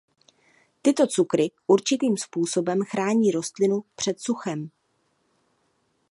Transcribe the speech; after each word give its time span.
Tyto 0.81 1.07
cukry 1.07 1.51
určitým 1.67 2.17
způsobem 2.17 2.79
chrání 2.83 3.31
rostlinu 3.31 3.83
před 3.95 4.19
suchem. 4.19 4.69